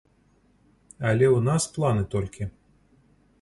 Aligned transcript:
Але 1.09 1.25
ў 1.27 1.39
нас 1.49 1.63
планы 1.77 2.03
толькі. 2.15 2.49